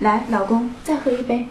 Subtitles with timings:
[0.00, 1.46] 来，老公，再喝一杯。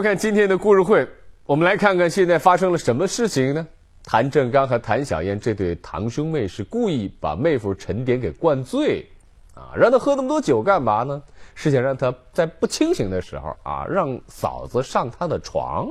[0.00, 1.06] 看今天的故事会。
[1.44, 3.66] 我们来看看现在发生了什么事情呢？
[4.04, 9.06] 谭正刚和谭小燕这对堂兄妹是故意把妹夫陈典给灌醉，
[9.54, 11.22] 啊，让他喝那么多酒干嘛呢？
[11.54, 15.88] 是想让他在不清醒的时候啊，让嫂子上他的床。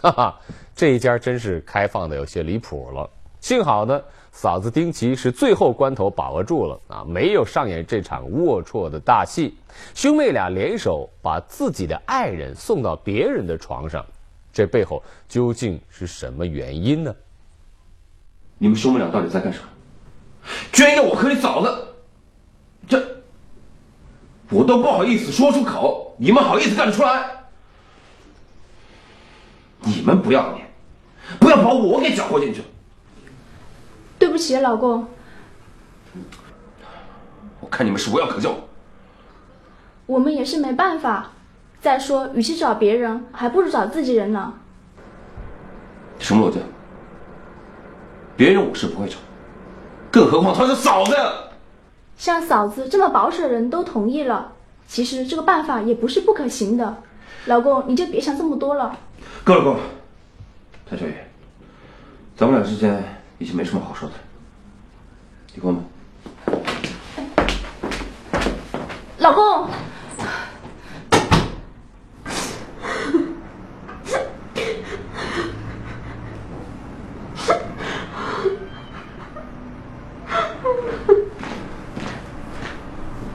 [0.00, 0.40] 哈哈，
[0.74, 3.08] 这一家真是开放的有些离谱了。
[3.40, 4.00] 幸好呢，
[4.32, 9.54] 嫂子丁琪是最后关头把握住了啊，没有上演这场龌龊的大戏。
[9.94, 14.04] 兄妹俩联手把自己的爱人送到别人的床上，
[14.50, 17.14] 这背后究竟是什么原因呢？
[18.56, 19.68] 你们兄妹俩到底在干什么？
[20.72, 21.88] 居然要我和你嫂子，
[22.88, 23.00] 这
[24.50, 27.30] 我都不好意思说出口，你们好意思干得出来？
[29.80, 30.66] 你们不要脸，
[31.38, 32.62] 不要把我给搅和进去。
[34.22, 35.04] 对不起，老公，
[37.58, 38.54] 我看你们是无药可救。
[40.06, 41.32] 我们也是没办法。
[41.80, 44.54] 再说，与其找别人，还不如找自己人呢。
[46.20, 46.60] 什么逻辑？
[48.36, 49.16] 别人我是不会找，
[50.12, 51.16] 更何况她是嫂子。
[52.16, 54.52] 像嫂子这么保守的人都同意了，
[54.86, 56.96] 其实这个办法也不是不可行的。
[57.46, 58.96] 老公，你就别想这么多了。
[59.42, 59.80] 够了够了，
[60.88, 61.14] 谭小雨，
[62.36, 63.02] 咱们俩之间
[63.42, 64.20] 已经没什么好说的了，
[65.56, 65.82] 离婚吧。
[69.18, 69.68] 老公，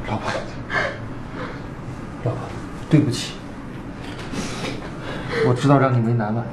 [0.08, 0.32] 老婆，
[2.24, 2.40] 老婆，
[2.90, 3.34] 对不起，
[5.46, 6.46] 我知道让你为难了。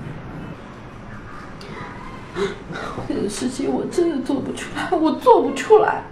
[3.68, 6.02] 我真的做不出来，我做不出来。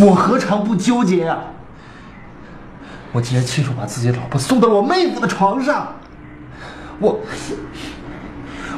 [0.00, 1.38] 我何尝不纠结呀、
[3.12, 5.94] 我竟然亲手把自己的老婆送到我妹夫的床上，
[6.98, 7.20] 我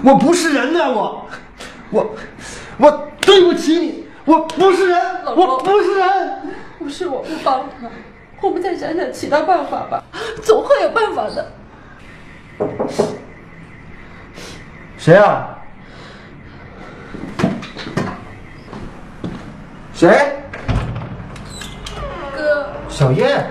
[0.02, 1.26] 我不是人呐、我
[1.90, 2.14] 我
[2.78, 6.06] 我对不起你，我不是人，我不是人。
[6.78, 7.88] 不是我不帮他，
[8.40, 10.04] 我们再想想其他办法吧，
[10.40, 11.52] 总会有办法的。
[14.96, 15.55] 谁啊？
[19.96, 20.43] 谁？
[22.37, 23.50] 哥，小燕。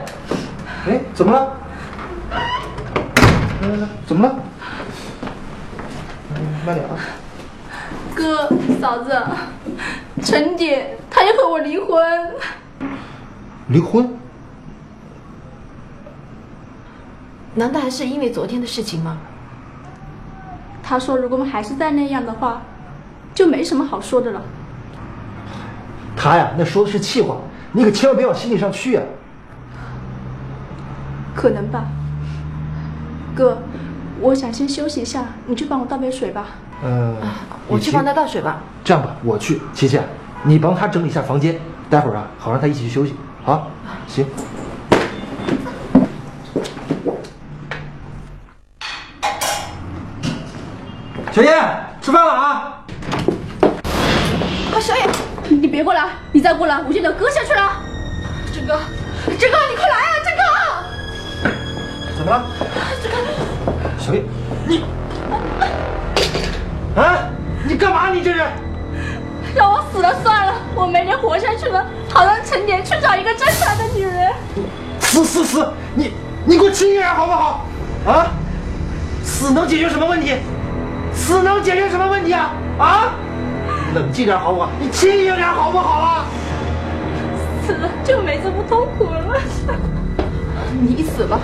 [0.88, 1.58] 哎，怎么了？
[3.64, 4.36] 来来来，怎么了？
[6.36, 6.96] 嗯慢点啊。
[8.14, 8.48] 哥，
[8.80, 9.20] 嫂子，
[10.22, 12.32] 陈姐，她要和我离婚。
[13.70, 14.08] 离婚？
[17.56, 19.18] 难道还是因为昨天的事情吗？
[20.84, 22.62] 她说，如果我们还是再那样的话，
[23.34, 24.40] 就没什么好说的了。
[26.16, 27.38] 他呀，那说的是气话，
[27.74, 29.04] 你可千万别往心里上去啊。
[31.36, 31.86] 可能吧。
[33.36, 33.58] 哥，
[34.22, 36.46] 我想先休息一下，你去帮我倒杯水吧。
[36.84, 37.16] 呃，
[37.68, 38.62] 我去帮他倒水吧。
[38.84, 40.00] 这样吧，我去，琪琪，
[40.44, 41.60] 你帮他整理一下房间，
[41.90, 43.14] 待会儿啊，好让他一起去休息。
[43.44, 43.70] 好，
[44.08, 44.26] 行。
[51.32, 51.54] 小燕，
[52.02, 52.86] 吃饭了啊！
[54.72, 55.06] 啊，小野，
[55.62, 57.82] 你别过来，你再过来，我就得割下去了。
[58.54, 58.80] 志哥，
[59.38, 61.50] 志哥，你快来啊，志哥！
[62.18, 62.46] 怎么了？
[63.98, 64.24] 小玉，
[64.68, 64.84] 你
[66.96, 67.30] 啊，
[67.64, 68.10] 你干嘛？
[68.10, 68.42] 你这是？
[69.56, 74.34] 让我死了算了，我没脸活下去了，好让陈年去找一个正常的女人。
[75.00, 75.74] 死死死！
[75.94, 76.14] 你
[76.46, 77.66] 你给我轻一点好不好？
[78.06, 78.28] 啊，
[79.24, 80.36] 死能解决什么问题？
[81.14, 82.52] 死能解决什么问题啊？
[82.78, 83.12] 啊，
[83.96, 84.70] 冷静点好不好？
[84.78, 86.26] 你轻一点好不好啊？
[87.66, 89.40] 死了就没这么痛苦了。
[90.82, 91.40] 你死了，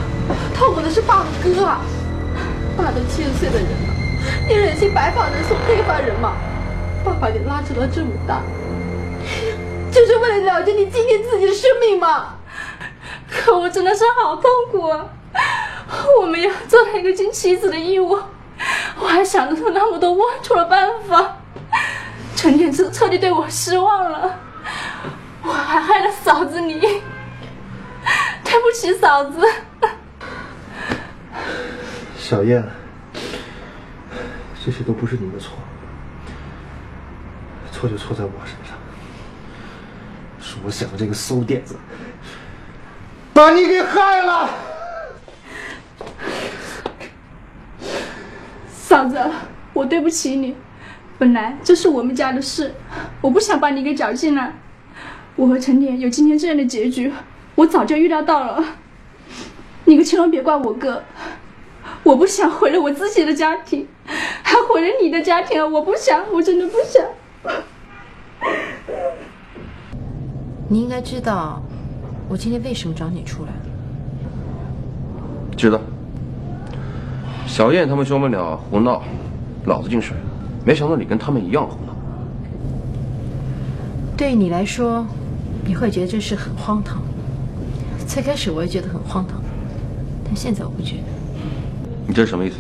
[0.54, 1.26] 痛苦的是爸和
[1.56, 1.80] 哥啊！
[2.76, 3.94] 爸都七十岁的人了，
[4.50, 6.34] 你忍心白发人送黑发人吗？
[7.06, 8.42] 爸把你拉扯到这么大，
[9.90, 12.36] 就是为了了结你今天自己的生命吗？
[13.30, 15.06] 可我真的是好痛苦啊！
[16.20, 18.20] 我没有做了一个尽妻子的义务，
[19.00, 21.38] 我还想得出那么多龌龊的办法。
[22.42, 24.40] 陈天彻彻底对我失望了，
[25.46, 29.48] 我还害了嫂子你，对不起嫂子。
[32.18, 32.68] 小燕，
[34.66, 35.54] 这些都不是你的错，
[37.72, 38.76] 错就错在我身上，
[40.40, 41.76] 是我想的这个馊点子，
[43.36, 44.50] 把你给害了。
[48.68, 49.22] 嫂子，
[49.74, 50.58] 我对不起你。
[51.22, 52.74] 本来这是我们家的事，
[53.22, 54.56] 我不想把你给搅进来。
[55.36, 57.14] 我和陈年有今天这样的结局，
[57.54, 58.66] 我早就预料到了。
[59.86, 61.04] 你可千万别怪我哥，
[62.02, 63.88] 我不想毁了我自己的家庭，
[64.42, 65.68] 还毁了你的家庭啊！
[65.68, 67.06] 我不想，我真的不想。
[70.70, 71.62] 你应该知道，
[72.28, 73.52] 我今天为什么找你出来。
[75.56, 75.80] 知道。
[77.46, 79.04] 小燕他们兄妹俩胡闹，
[79.66, 80.31] 老子进水了。
[80.66, 81.96] 没想到你跟他们一样胡闹。
[84.16, 85.06] 对于你来说，
[85.66, 87.02] 你会觉得这事很荒唐。
[88.08, 89.42] 最开始我也觉得很荒唐，
[90.26, 91.04] 但现在我不觉得。
[92.08, 92.58] 你这是什么意思？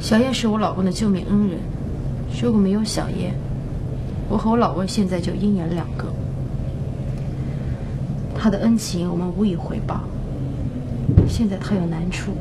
[0.00, 1.58] 小燕是我老公的救命恩人，
[2.42, 3.34] 如果没有小燕，
[4.28, 6.06] 我和我老公现在就阴阳两隔。
[8.36, 10.00] 他的恩情我们无以回报。
[11.28, 12.32] 现在他有难处，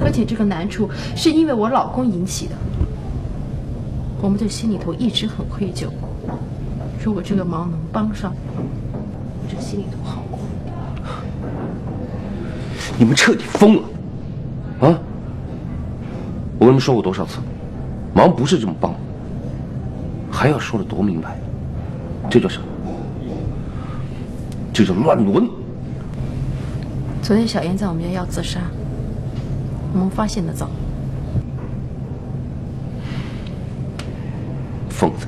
[0.00, 2.54] 而且这个难处是因为我老公引起的，
[4.20, 5.88] 我们这心里头一直很愧疚。
[7.02, 10.38] 如果这个忙能帮上，我这心里头好过。
[12.98, 13.82] 你们彻底疯了！
[14.80, 14.98] 啊！
[16.58, 17.38] 我跟你们说过多少次，
[18.14, 18.94] 忙不是这么帮，
[20.30, 21.38] 还要说的多明白。
[22.30, 22.64] 这叫什么？
[24.72, 25.48] 这叫乱伦。
[27.22, 28.60] 昨天小燕在我们家要自杀，
[29.96, 30.68] 我们发现的早。
[34.90, 35.26] 疯子，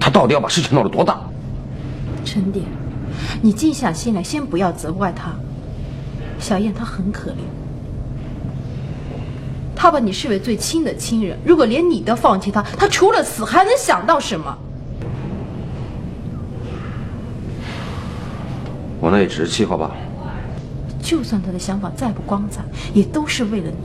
[0.00, 1.20] 他到底要把事情闹得多大？
[2.24, 2.64] 陈典，
[3.42, 5.32] 你静下心来，先不要责怪他。
[6.38, 7.34] 小燕她很可怜，
[9.74, 14.56] 他把你视为最亲的亲人，如果连你都放弃他，他除了死还能想到什么？
[18.98, 19.96] 我那也只是气话罢了。
[21.06, 23.76] 就算他的想法再不光彩，也都是为了你。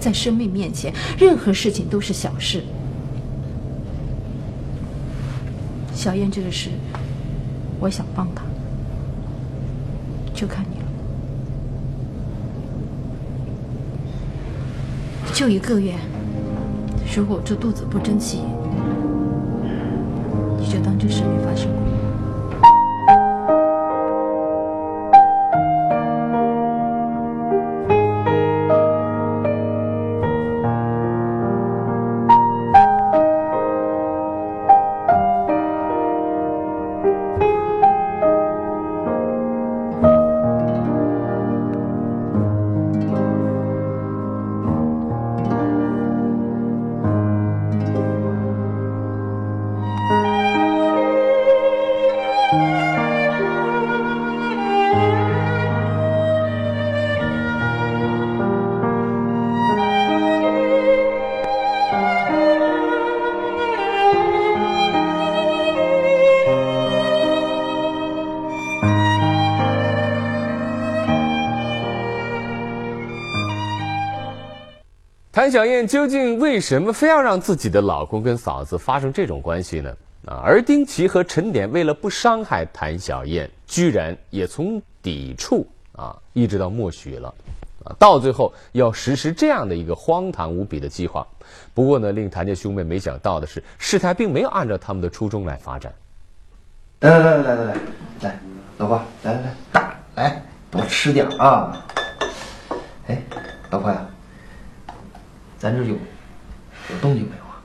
[0.00, 2.64] 在生命面前，任何事情都是小事。
[5.94, 6.70] 小燕这个事，
[7.78, 8.42] 我想帮她，
[10.34, 10.86] 就看你了。
[15.32, 15.94] 就一个月，
[17.16, 18.40] 如果这肚子不争气，
[20.58, 21.87] 你就当这事没发生过。
[75.48, 79.90] 谭小燕究竟为什么非要让自己的老公跟嫂子发生这种关系呢？
[80.26, 87.34] 啊，而丁奇和陈典为了不伤害谭小燕，居然也从抵触啊，一直到默许了，
[87.82, 91.26] 啊，到最后要实施这样的一个荒唐无比的计划。
[91.72, 95.90] 不过呢，令谭家兄妹没想到的是，事态并没有按照他们的初衷来发展。
[97.00, 97.76] 来来来来来来
[98.20, 98.40] 来，
[98.76, 101.86] 老婆，来来来，大来多吃点啊！
[103.06, 103.22] 哎，
[103.70, 104.06] 老婆呀，
[105.58, 107.58] 咱这有有动静没有啊？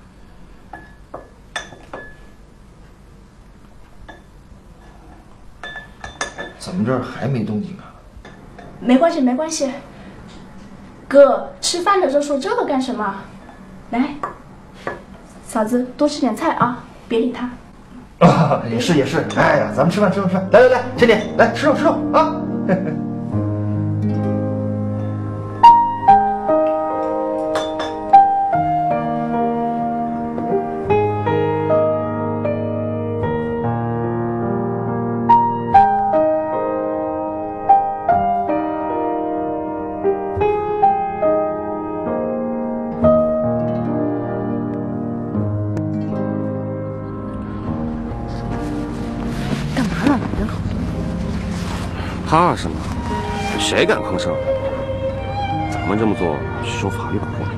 [6.57, 7.93] 怎么这儿还没动静啊？
[8.79, 9.71] 没关系，没关系。
[11.07, 13.15] 哥，吃饭的时候说这个干什么？
[13.91, 14.15] 来，
[15.45, 17.47] 嫂子多吃点菜啊，别理他。
[18.25, 22.41] 啊，也是也是，哎呀，咱们吃饭吃饭吃饭，来来来，陈典，来吃肉吃肉啊！
[52.33, 52.75] 怕什么？
[53.59, 54.33] 谁敢吭声？
[55.69, 57.51] 咱们这么做是受法律保护的，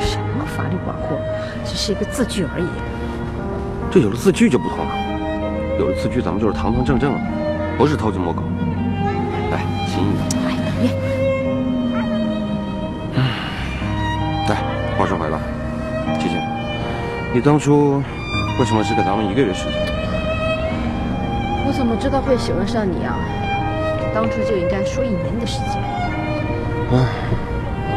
[0.00, 1.18] 什么法律保护？
[1.66, 2.66] 只是一个字据而已。
[3.90, 4.94] 这有了字据就不同了，
[5.78, 7.20] 有了字据，咱们就是堂堂正正的，
[7.76, 8.42] 不是偷鸡摸狗。
[9.50, 10.22] 来，亲一个。
[10.48, 10.88] 哎，别！
[14.48, 14.56] 来，
[14.96, 15.38] 话说回来，
[16.18, 16.40] 姐姐，
[17.34, 18.02] 你当初
[18.58, 19.74] 为什么只给咱们一个月时间？
[21.66, 23.18] 我怎么知道会喜欢上你啊？
[24.14, 25.80] 当初就应该说一年的时间。
[26.92, 27.06] 唉，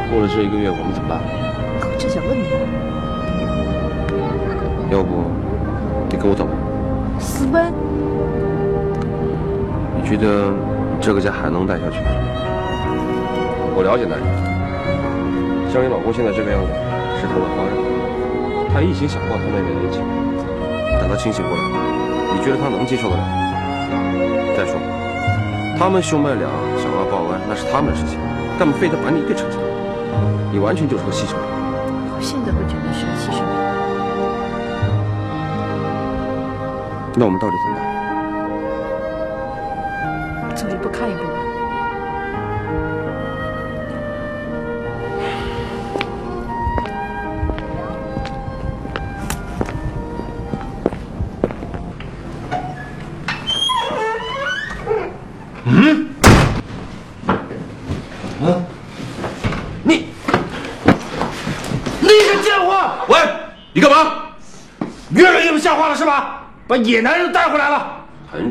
[0.09, 1.19] 过了这一个月，我们怎么办？
[1.81, 2.45] 我正想问你。
[4.91, 5.25] 要不
[6.09, 6.51] 你跟我走吧？
[7.19, 7.73] 私奔？
[9.97, 10.53] 你觉得
[11.01, 11.99] 这个家还能待下去？
[13.75, 14.25] 我了解男人，
[15.67, 16.71] 像你老公现在这个样子，
[17.19, 17.75] 是头脑发热，
[18.71, 19.99] 他一心想报他妹妹的冤情。
[21.01, 21.63] 等他清醒过来，
[22.31, 23.23] 你觉得他能接受得了？
[24.55, 24.79] 再说，
[25.77, 28.17] 他们兄妹俩想要报恩，那是他们的事情，
[28.57, 29.65] 干嘛非得把你给扯进来？
[30.51, 31.39] 你完全就是个牺牲品。
[32.15, 33.47] 我现在会觉得是个牺牲品。
[37.17, 37.75] 那我们到底怎么
[40.49, 40.55] 办？
[40.55, 41.44] 走一步看一步吧。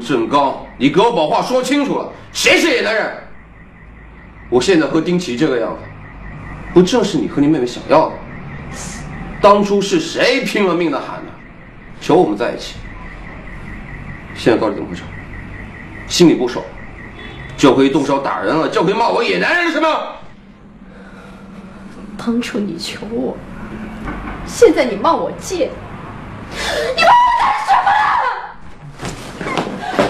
[0.05, 3.17] 正刚，你给我把话说清楚了，谁是野男人？
[4.51, 5.79] 我现在和丁奇这个样子，
[6.75, 8.15] 不正是你和你妹妹想要的？
[9.41, 11.33] 当初是谁拼了命的喊的，
[12.01, 12.77] 求我们在一起？
[14.35, 15.03] 现在到底怎么回事？
[16.07, 16.65] 心里不爽，
[17.57, 19.89] 就可以动手打人了，就可以骂我野男人了是吗？
[22.17, 23.37] 当初你求我，
[24.47, 25.71] 现在你骂我贱。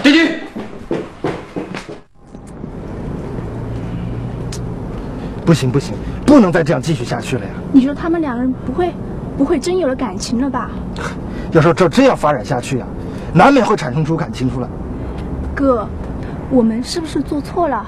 [0.03, 0.21] 丁奇，
[5.45, 7.51] 不行不行，不能再这样继续下去了呀！
[7.73, 8.93] 你说他们两个人不会
[9.37, 10.71] 不会真有了感情了吧？
[11.53, 12.87] 要说照这样发展下去啊，
[13.33, 14.69] 难免会产生出感情出来。
[15.55, 15.87] 哥，
[16.51, 17.85] 我们是不是做错了？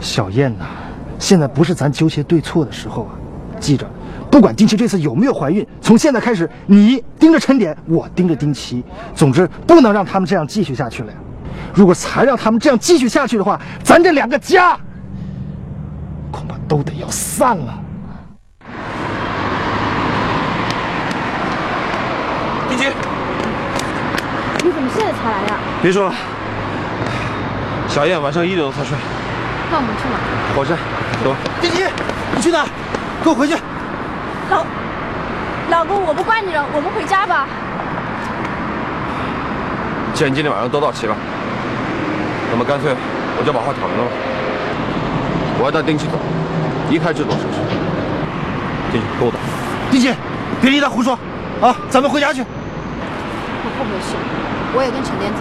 [0.00, 0.64] 小燕呐、
[1.18, 3.10] 现在不是咱纠结对错的时候啊！
[3.60, 3.86] 记着，
[4.28, 8.82] 不管丁奇这次有没有怀孕，从现在开始，你盯着陈典，我盯着丁奇。
[9.14, 11.18] 总之，不能让他们这样继续下去了呀！
[11.72, 14.76] 如果才让他们这样继续下去的话，咱这两个家
[16.42, 17.78] 恐怕都得要散了。
[22.68, 22.86] 丁奇，
[24.64, 25.58] 你怎么现在才来呀？
[25.80, 26.14] 别说了，
[27.86, 28.98] 小燕晚上一点多才睡。
[29.70, 30.20] 那我们去哪儿？
[30.56, 30.74] 火车，
[31.22, 31.32] 走。
[31.60, 31.84] 丁奇，
[32.34, 32.66] 你去哪？
[33.22, 33.54] 跟我回去。
[34.50, 34.66] 老
[35.70, 37.46] 老公，我不怪你了，我们回家吧。
[40.12, 41.14] 既然今天晚上都到齐了，
[42.50, 42.92] 那么干脆
[43.38, 44.10] 我就把话挑明了吧。
[45.62, 46.18] 我要带丁奇走，
[46.90, 47.60] 离开这座城市。
[48.90, 49.38] 丁奇，跟我走。
[49.92, 50.12] 丁奇，
[50.60, 51.16] 别理他胡说
[51.62, 51.70] 啊！
[51.88, 52.42] 咱们回家去。
[52.42, 54.18] 我不回去，
[54.74, 55.38] 我也跟陈天走。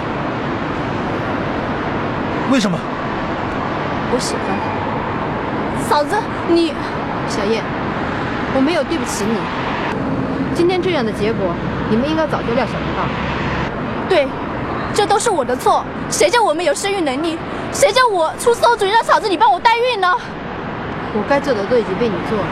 [2.54, 2.78] 为什么？
[4.14, 5.90] 我喜欢他。
[5.90, 6.16] 嫂子，
[6.50, 6.72] 你
[7.28, 7.64] 小叶，
[8.54, 9.34] 我没有对不起你。
[10.54, 11.50] 今天这样的结果，
[11.90, 13.10] 你们应该早就料想得到。
[14.08, 14.28] 对，
[14.94, 15.84] 这都是我的错。
[16.10, 17.38] 谁叫我没有生育能力？
[17.72, 20.08] 谁叫我出馊主意让嫂子你帮我代孕呢？
[21.14, 22.46] 我该做的都已经被你做了，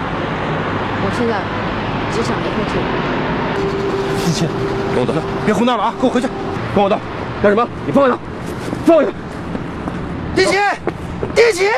[1.01, 1.41] 我现在
[2.11, 2.87] 只想离开这里。
[4.27, 4.45] 一切，
[4.93, 5.13] 跟我走，
[5.45, 5.93] 别胡闹了啊！
[5.99, 6.27] 跟我回去。
[6.75, 6.99] 跟我走，
[7.41, 7.67] 干什么？
[7.85, 8.19] 你放下他，
[8.85, 10.35] 放下他！
[10.35, 10.61] 弟姐，
[11.33, 11.71] 弟姐，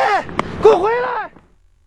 [0.61, 1.29] 给我回来！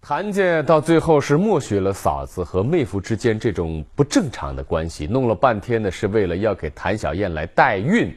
[0.01, 8.15] 谭家到最后是默许了嫂子和妹夫之间这种不正常的关系，弄了半天呢，是为了要给谭小燕来代孕。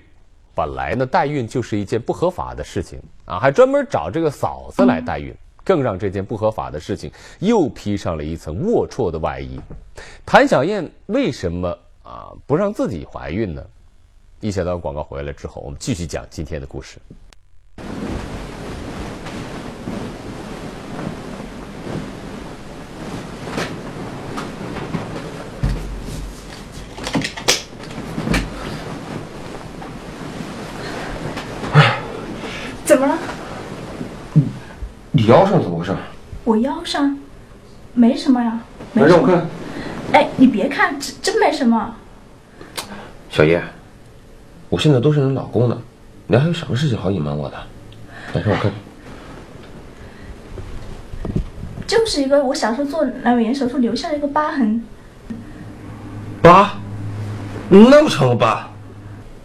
[0.58, 5.32] 本来呢，代孕就是一件不合法的事情啊，还专门找这个嫂子来代孕，
[5.64, 9.60] 更让这件不合法的事情又披上了一层龌龊的外衣。
[10.26, 11.70] 谭小燕为什么
[12.02, 13.64] 啊不让自己怀孕呢？
[14.40, 16.98] 一小段广告回来之后，我们继续讲今天的故事。
[32.88, 33.18] 怎么了？
[35.12, 35.94] 你腰上怎么回事？
[36.46, 37.18] 我腰上
[37.94, 38.58] 没什么呀。
[38.94, 39.46] 来，让我看。
[40.14, 41.94] 哎，你别看，真真没什么。
[43.30, 43.62] 小叶，
[44.70, 45.82] 我现在都是你老公了，
[46.28, 47.58] 你还有什么事情好隐瞒我的？
[48.34, 48.72] 来，让我看。
[51.86, 54.82] 就是一个我小时候做阑尾炎手术留下的一个疤痕。
[56.42, 56.72] 疤？
[57.68, 58.70] 那么长的疤？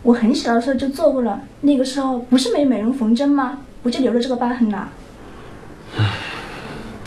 [0.04, 3.56] 我很小的时候就做过了，那个时候不是没美容缝针吗？
[3.84, 4.88] 不就留了这个疤痕呐？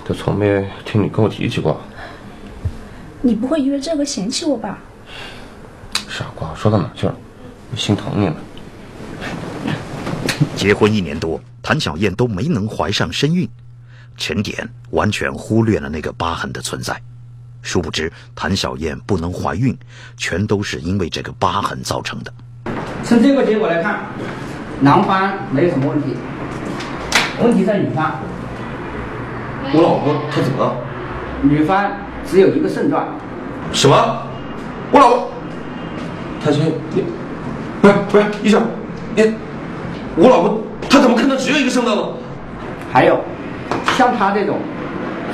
[0.07, 1.81] 就从没听你跟我提起过。
[3.21, 4.77] 你不会因为这个嫌弃我吧？
[6.07, 7.15] 傻瓜，说到哪去了？
[7.71, 8.35] 我心疼你了。
[10.55, 13.49] 结婚一年多，谭小燕都没能怀上身孕，
[14.15, 16.95] 陈典完全忽略了那个疤痕的存在。
[17.61, 19.77] 殊不知，谭小燕不能怀孕，
[20.15, 22.33] 全都是因为这个疤痕造成的。
[23.03, 24.05] 从这个结果来看，
[24.81, 26.15] 男方没有什么问题，
[27.41, 28.19] 问题在女方。
[29.73, 30.75] 我老婆她怎么了？
[31.41, 31.91] 女方
[32.25, 33.05] 只有一个肾脏。
[33.71, 33.95] 什么？
[34.91, 35.31] 我老婆？
[36.43, 37.03] 谭小燕，你
[37.81, 38.61] 不是不是医生，
[39.15, 39.33] 你
[40.15, 42.03] 我老婆她怎么可能只有一个肾脏呢？
[42.91, 43.19] 还有，
[43.97, 44.59] 像她这种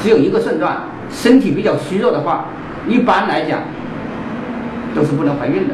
[0.01, 2.45] 只有一个肾脏，身体比较虚弱的话，
[2.87, 3.59] 一般来讲
[4.95, 5.73] 都是不能怀孕的。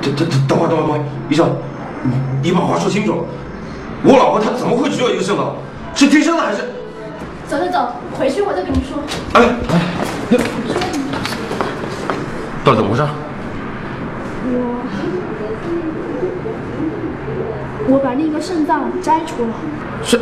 [0.00, 1.46] 等等等等会儿等会儿等会儿，医生，
[2.04, 2.12] 你
[2.42, 3.26] 你把话说清楚。
[4.02, 5.56] 我老婆她怎么会只有一个肾脏？
[5.94, 6.62] 是天生的还是？
[7.46, 8.98] 走走走，回去我再跟你说。
[9.34, 9.80] 哎哎，
[10.30, 10.36] 你
[12.64, 13.02] 到底怎么回事？
[17.86, 19.50] 我把那个肾脏摘除了。
[20.02, 20.18] 是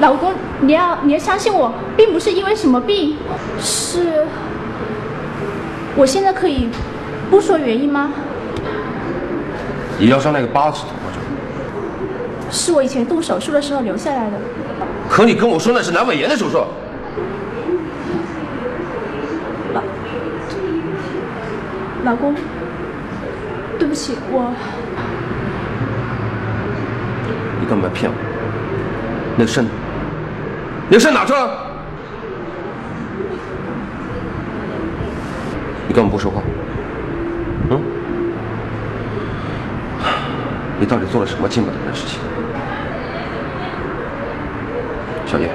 [0.00, 3.16] 老公，你要你要相信我，并不是因为什么病，
[3.58, 4.26] 是，
[5.96, 6.68] 我现在可以
[7.30, 8.12] 不说原因吗？
[10.04, 11.18] 你腰上那个疤是怎么回事？
[12.50, 14.36] 是我以前动手术的时候留下来的。
[15.08, 16.62] 可你跟我说那是阑尾炎的手术。
[22.04, 22.34] 老公，
[23.78, 24.52] 对不起，我
[27.58, 28.16] 你干嘛骗我。
[29.38, 29.64] 那个肾，
[30.90, 31.48] 那个肾哪去了？
[35.88, 36.42] 你根本不说话。
[40.78, 42.18] 你到底做了什么见不得人的事情？
[45.26, 45.50] 小叶，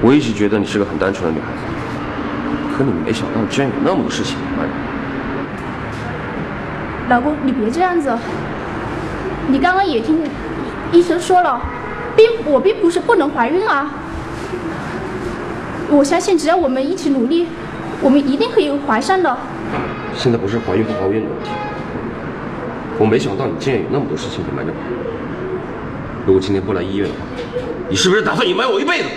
[0.00, 1.58] 我一直觉得你是个很单纯的女孩子，
[2.76, 4.74] 可你没想到你居然有那么多事情瞒着。
[7.08, 8.16] 老公，你别这样子。
[9.48, 10.20] 你刚刚也听
[10.90, 11.60] 医生说了，
[12.16, 13.88] 并我并不是不能怀孕啊。
[15.88, 17.46] 我相信只要我们一起努力，
[18.00, 19.38] 我们一定可以怀上的。
[20.16, 21.50] 现在不是怀孕不怀孕的问题，
[22.98, 24.78] 我没想到你竟然有那么多事情隐瞒着我。
[26.26, 27.20] 如果今天不来医院的话，
[27.88, 29.08] 你是不是打算隐瞒我一辈子？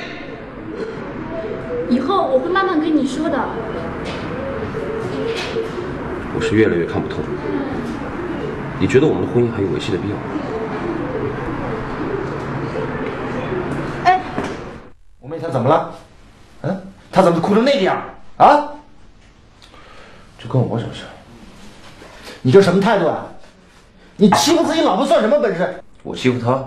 [1.90, 3.40] 以后我会慢慢跟你说的。
[6.36, 7.28] 我是越来越看不透你。
[8.82, 10.22] 你觉得我们的婚姻还有维系的必要吗？
[14.04, 14.22] 哎，
[15.20, 15.94] 我妹她怎么了？
[16.62, 17.98] 嗯，她怎么哭成那个样？
[18.38, 18.70] 啊？
[20.38, 21.06] 这关我什么事？
[22.42, 23.26] 你这什么态度啊？
[24.20, 25.82] 你欺负自己老婆算什么本事？
[26.04, 26.62] 我欺负她，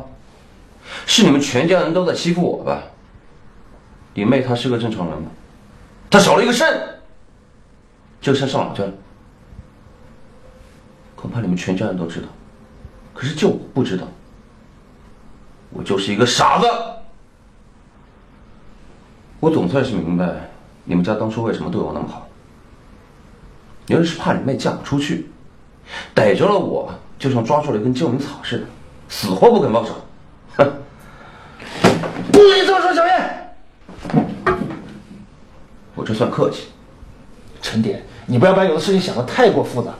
[1.05, 2.83] 是你们全家人都在欺负我吧？
[4.15, 5.31] 你妹她是个正常人吗？
[6.11, 6.99] 她少了一个肾，
[8.23, 8.91] 这个肾上哪去了？
[11.15, 12.29] 恐怕你们全家人都知道，
[13.13, 14.09] 可是就我不知道。
[15.69, 16.67] 我就是一个傻子。
[19.41, 20.51] 我总算是明白
[20.85, 22.27] 你们家当初为什么对我那么好。
[23.89, 25.31] 原来是怕你妹嫁不出去，
[26.15, 28.65] 逮着了我就像抓住了一根救命草似的，
[29.09, 29.93] 死活不肯放手。
[30.57, 30.73] 哼！
[32.33, 33.55] 不许这么说，小燕。
[35.95, 36.67] 我这算客气。
[37.61, 39.93] 陈典，你不要把有的事情想得太过复杂。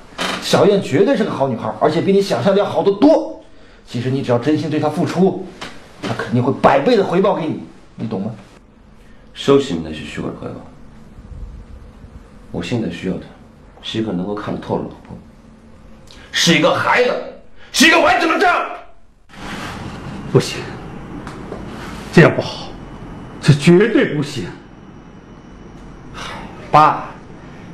[0.43, 3.41] 小燕绝对是个好女孩，而且比你想象的要好得多。
[3.87, 5.47] 其实你只要真心对她付出，
[6.03, 7.63] 她肯定会百倍的回报给你，
[7.95, 8.33] 你懂吗？
[9.33, 10.55] 收起你那些虚伪的回报。
[12.51, 13.23] 我现在需要的
[13.81, 15.17] 是一个能够看得透的老婆，
[16.33, 17.13] 是一个孩子，
[17.71, 19.37] 是一个完整的丈夫。
[20.33, 20.59] 不行，
[22.13, 22.69] 这样不好，
[23.41, 24.47] 这绝对不行。
[26.71, 27.05] 爸，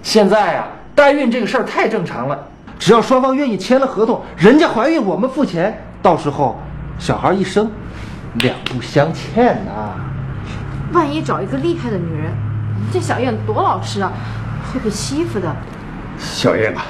[0.02, 2.36] 现在啊，代孕这个事儿太正常了，
[2.80, 6.60] 只要双方愿意签了合同，人家怀孕我们付钱，到时候
[6.98, 7.70] 小孩一生，
[8.40, 9.94] 两不相欠呐。
[10.92, 12.32] 万一找一个厉害的女人，
[12.92, 14.10] 这小燕多老实啊，
[14.72, 15.54] 会被欺负的。
[16.18, 16.82] 小燕啊，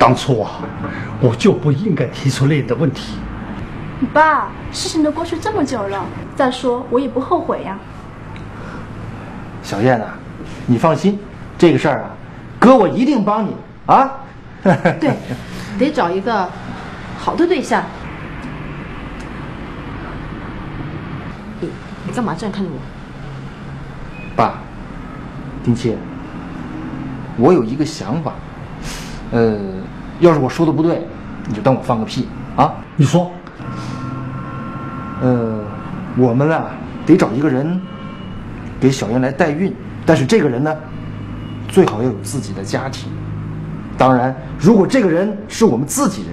[0.00, 0.52] 当初啊，
[1.20, 3.16] 我就不应该提出类的问题。
[4.14, 6.02] 爸，事情都过去这么久了，
[6.34, 7.78] 再说我也不后悔呀。
[9.62, 10.14] 小燕啊，
[10.64, 11.18] 你放心，
[11.58, 12.10] 这个事儿啊，
[12.58, 14.10] 哥我一定帮你啊。
[14.62, 15.14] 对，
[15.78, 16.48] 得找一个
[17.18, 17.84] 好的对象。
[21.60, 21.68] 你
[22.06, 22.78] 你干嘛这样看着我？
[24.34, 24.54] 爸，
[25.62, 25.94] 丁七，
[27.36, 28.32] 我有一个想法，
[29.32, 29.58] 呃，
[30.20, 31.06] 要是我说的不对，
[31.48, 32.72] 你就当我放个屁啊。
[32.96, 33.30] 你说，
[35.20, 35.58] 呃，
[36.16, 36.66] 我们啊
[37.04, 37.80] 得找一个人
[38.78, 39.74] 给小燕来代孕，
[40.06, 40.76] 但是这个人呢，
[41.68, 43.10] 最好要有自己的家庭。
[43.96, 46.30] 当然，如果这个人是我们自己人，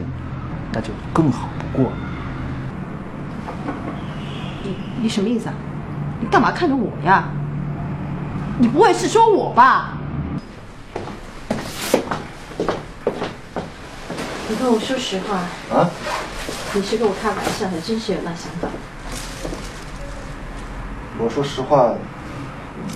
[0.71, 1.97] 那就更好不过了。
[4.63, 5.55] 你你什么意思啊？
[6.19, 7.25] 你干嘛看着我呀？
[8.57, 9.96] 你不会是说我吧？
[14.49, 15.39] 你跟我说实话，
[15.75, 15.89] 啊？
[16.73, 18.69] 你是跟我开玩笑，还真是有那想法？
[21.19, 21.93] 我说实话，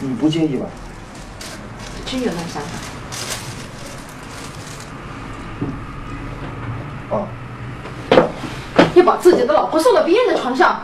[0.02, 0.66] 你不介意吧？
[2.06, 2.62] 真有那想
[7.10, 7.18] 法？
[7.18, 7.28] 啊，
[8.96, 10.84] 要把自己的老婆送到别人的床上？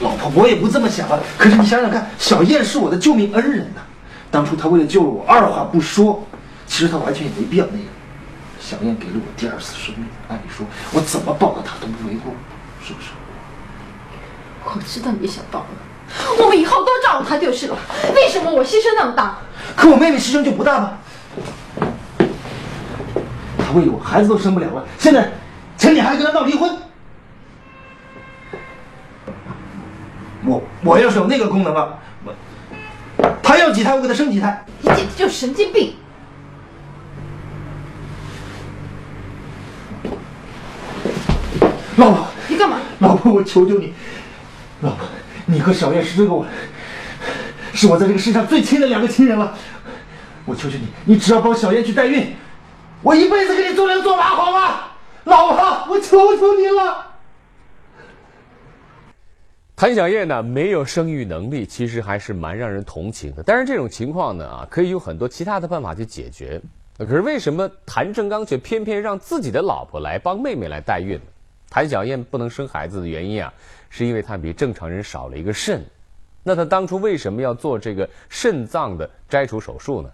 [0.00, 1.18] 老婆，我也不这么想啊。
[1.36, 3.82] 可是你想想看，小燕是我的救命恩人呐、
[4.30, 6.24] 当初她为了救了我，二话不说。
[6.66, 7.86] 其实她完全也没必要那样。
[8.68, 12.34] 小燕给了我第二次生命，按理说我怎么报答她都不为过，
[12.84, 13.08] 是不是？
[14.62, 15.66] 我知道你想报了，
[16.38, 17.78] 我们以后都照顾她就是了。
[18.14, 19.38] 为什么我牺牲那么大？
[19.74, 20.98] 可我妹妹牺牲就不大吗？
[23.56, 25.32] 她为了我，孩子都生不了了，现在
[25.78, 26.76] 陈你还跟她闹离婚。
[30.44, 32.34] 我我要是有那个功能了，我
[33.42, 34.62] 她要几胎我给她生几胎。
[34.82, 35.94] 你简直就是神经病！
[41.98, 42.78] 老婆，你干嘛？
[43.00, 43.92] 老婆，我求求你，
[44.82, 45.04] 老婆，
[45.46, 46.46] 你和小燕是这个我，
[47.74, 49.52] 是我在这个世上最亲的两个亲人了。
[50.44, 52.36] 我求求你，你只要帮小燕去代孕，
[53.02, 54.84] 我一辈子给你做牛做马，好吗？
[55.24, 57.04] 老婆，我求求你了。
[59.74, 63.42] 谭小燕呢没有生育能力，其实还是蛮让人同情的。
[63.42, 66.60] 但是这种情况呢啊，可以有很多其他的办法去解决。
[66.96, 71.22] 可是为什么谭正刚却偏偏让自己的老婆来帮妹妹来代孕呢？
[71.70, 73.52] 谭小燕不能生孩子的原因啊，
[73.90, 75.84] 是因为她比正常人少了一个肾。
[76.42, 80.10] 那她当初为什么要做这个肾脏的摘除手术呢？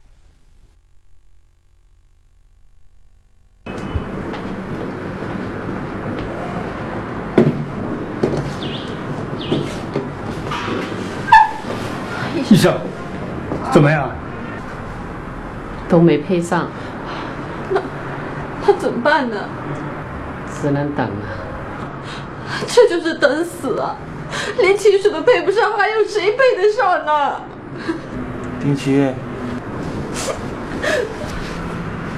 [12.50, 12.78] 医生，
[13.72, 14.10] 怎么样？
[15.88, 16.68] 都没配上，
[18.66, 19.48] 那怎么办呢？
[20.60, 21.43] 只能等了。
[22.66, 23.96] 这就是等死啊！
[24.58, 27.40] 连亲属都配不上，还有谁配得上呢？
[28.60, 28.90] 丁奇，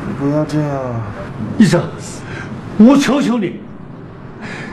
[0.06, 1.02] 你不要这样。
[1.58, 1.82] 医生，
[2.78, 3.60] 我求求你，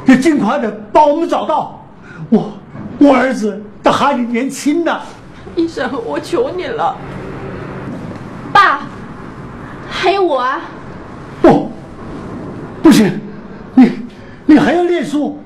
[0.06, 1.86] 你尽快的帮我们找到
[2.30, 2.54] 我，
[3.00, 5.02] 我儿子他还年轻呢。
[5.56, 6.96] 医生，我求你了，
[8.54, 8.84] 爸，
[9.90, 10.62] 还有我啊！
[11.42, 11.70] 不，
[12.82, 13.20] 不行，
[13.76, 13.92] 你
[14.46, 15.43] 你还要念书，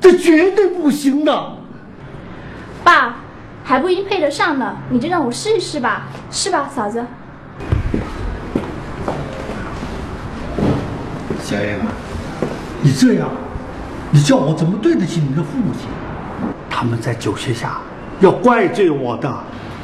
[0.00, 1.52] 这这绝对不行的。
[2.82, 3.16] 爸，
[3.62, 7.04] 还不一定配得上呢，你就让我试一试吧，是吧，嫂子？
[11.42, 11.86] 小燕啊，
[12.82, 13.28] 你这样，
[14.10, 15.88] 你叫我怎么对得起你的父亲？
[16.68, 17.78] 他们在酒席下
[18.20, 19.32] 要怪罪我的。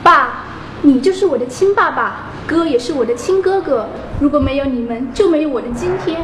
[0.02, 0.44] 爸，
[0.83, 3.87] 你就是我的亲爸爸，哥也是我的亲哥哥。
[4.20, 6.20] 如果没有你们，就没有我的今天。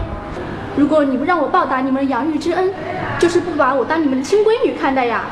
[0.76, 2.72] 如果你不让我报答你们的养育之恩，
[3.18, 5.24] 就是不把我当你们的亲闺女看待呀。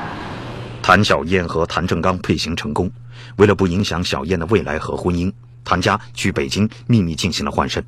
[0.83, 2.90] 谭小燕和谭正刚配型成功，
[3.37, 5.33] 为了不影响小燕的未来和婚姻，
[5.64, 7.83] 谭家去北京秘密进行了换肾，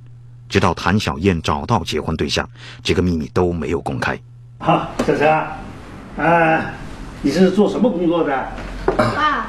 [0.48, 2.48] 直到谭小燕找到结婚对象，
[2.82, 4.18] 这个秘密都没有公开。
[4.58, 5.28] 哈，小陈，
[6.16, 6.64] 啊，
[7.20, 8.48] 你是做什么工作的？
[8.86, 9.48] 爸，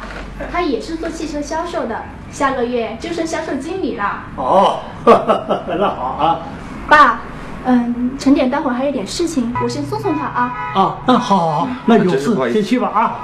[0.51, 4.23] 他也是做汽车销售的，下个月就升销售经理了。
[4.35, 6.39] 哦， 那好啊。
[6.85, 7.21] 爸，
[7.65, 10.53] 嗯，陈典待会儿还有点事情，我先送送他啊。
[10.75, 13.15] 啊，那好好好，那有事先去吧啊。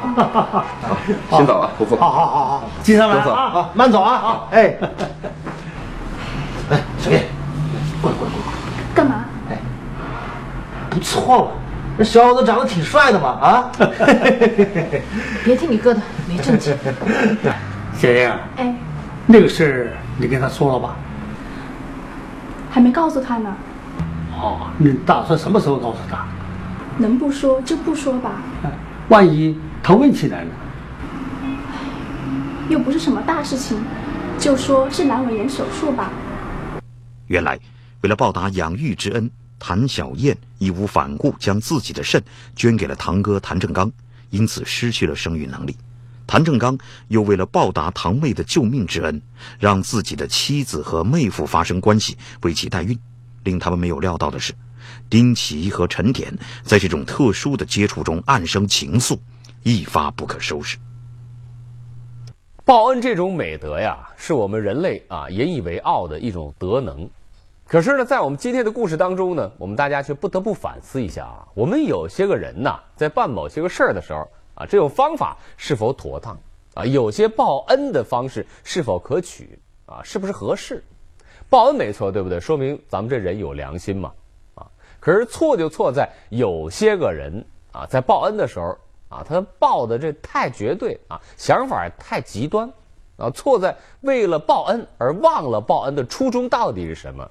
[1.30, 1.96] 好先走啊，伯父。
[1.96, 3.44] 好好好好，记上来走走啊。
[3.44, 4.18] 啊，慢走啊！
[4.18, 4.78] 好，哎，
[6.70, 7.26] 哎，小叶，
[8.02, 9.26] 过来过来过来，干嘛？
[9.50, 9.58] 哎
[10.90, 11.52] 不错嘛，
[11.98, 13.72] 这小伙子长得挺帅的嘛啊！
[15.44, 16.76] 别听你哥的，没正经。
[17.94, 18.74] 小英，哎，
[19.26, 20.96] 那个事儿你跟他说了吧？
[22.72, 23.54] 还没告诉他呢，
[24.42, 26.26] 哦，你打算什么时候告诉他？
[26.98, 28.72] 能不说就不说吧，哎
[29.10, 30.52] 万一他问起来了？
[32.70, 33.78] 又不是什么大事情，
[34.38, 36.12] 就说是阑尾炎手术吧。
[37.28, 37.60] 原来，
[38.02, 42.22] 为了报答养育之恩，谭小燕义无反顾将自己的肾
[42.56, 43.92] 捐给了堂哥谭正刚，
[44.30, 45.76] 因此失去了生育能力。
[46.28, 49.20] 谭正刚又为了报答堂妹的救命之恩，
[49.58, 52.98] 让自己的妻子和妹夫发生关系，为其代孕。
[53.50, 54.54] 令他们没有料到的是，
[55.10, 56.32] 丁奇和陈典
[56.64, 59.18] 在这种特殊的接触中暗生情愫，
[59.64, 60.78] 一发不可收拾。
[62.64, 67.10] 报恩这种美德呀，是我们人类啊引以为傲的一种德能。
[67.66, 74.20] 可是呢，在我们今天的故事当中呢，我们大家却不得不反思一下啊，我们有些个人呐，在办某些个事儿的时候
[74.54, 76.38] 啊，这种方法是否妥当
[76.76, 76.86] 啊？
[76.86, 79.58] 有些报恩的方式是否可取
[79.88, 80.02] 啊？
[80.04, 80.84] 是不是合适？
[81.50, 82.40] 报恩没错，对不对？
[82.40, 84.12] 说明咱们这人有良心嘛
[84.56, 84.68] 啊。
[85.00, 88.78] 可是错就错在有些个人啊，在报恩的时候
[89.10, 92.72] 啊，他报的这太绝对啊，想法太极端
[93.18, 97.28] 啊，错在为了报恩而忘了报恩的初衷到底是什么。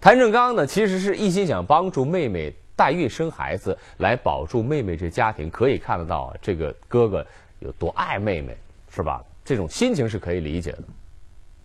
[0.00, 5.50] 谭正刚呢，其实是一心想帮助妹妹代孕生孩子，来保住妹妹这家庭。
[5.50, 7.26] 可以看得到啊，这个哥哥
[7.58, 8.56] 有多爱妹妹，
[8.88, 9.22] 是吧？
[9.44, 10.82] 这种心情是可以理解的。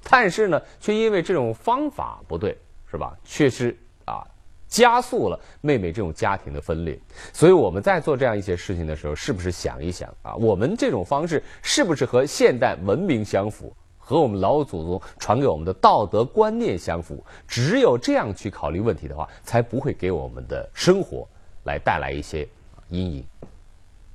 [0.10, 2.58] 但是呢，却因为这种方法不对，
[2.90, 3.16] 是吧？
[3.24, 4.26] 确实啊，
[4.68, 7.00] 加速了妹妹这种家庭的分裂。
[7.32, 13.74] 所以我们在做这样一些事情的时候，是不是想一想啊，我们这种方式是不是和现代文明相符？
[14.04, 21.26] 和我们老祖宗传给我们的道德观念相符，只有这样去考虑问题的话，才不会给我们的生活
[21.64, 22.46] 来带来一些
[22.90, 23.26] 阴影。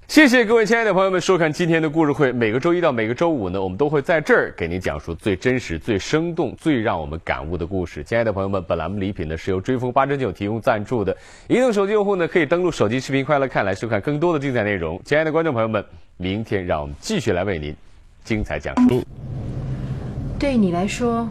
[0.08, 2.30] 谢谢各位亲爱的朋友们收看今天的故事会。
[2.30, 8.04] 每个周一到每个周五呢，我们都会在这儿给您讲述最真实、最生动、最让我们感悟的故事。
[8.04, 11.14] 亲爱的朋友们，本栏目礼品呢是由追风八珍酒提供赞助的。
[11.48, 14.98] 移动手机用户呢可以登录手机视频快乐看来收看更多的精彩内容。
[15.04, 15.84] 亲爱的观众朋友们，
[16.18, 17.74] 明天让我们继续来为您
[18.22, 19.02] 精彩讲述。
[20.38, 21.28] 对于你来说，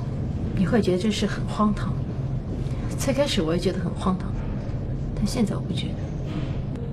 [0.53, 1.93] 你会觉得这事很荒唐。
[2.99, 4.29] 最开始我也觉得很荒唐，
[5.15, 5.93] 但现在我不觉得。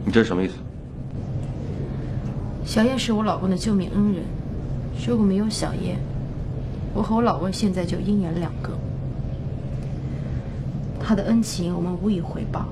[0.05, 0.55] 你这是什么意思？
[2.65, 4.23] 小燕是我老公的救命恩人，
[5.07, 5.99] 如果没有小燕，
[6.95, 8.73] 我和我老公现在就阴阳两隔。
[10.99, 12.67] 他的恩情我们无以回报。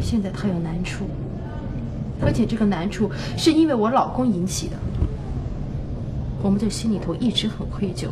[0.00, 1.04] 现在他有难处，
[2.22, 4.76] 而且这个难处是因为我老公引起的。
[6.42, 8.08] 我们这心里头一直很愧疚。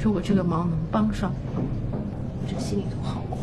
[0.00, 3.38] 如果这个忙能帮上，我这心里头好苦。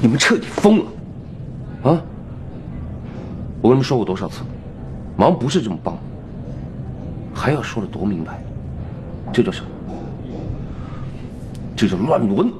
[0.00, 0.86] 你们彻底疯了，
[3.62, 4.42] 我跟你们说过多少次，
[5.16, 5.96] 忙不是这么帮，
[7.32, 8.42] 还要说的多明白，
[9.32, 9.70] 这叫什么？
[11.76, 12.52] 这叫乱伦。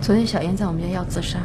[0.00, 1.38] 昨天小燕在我们家要自杀，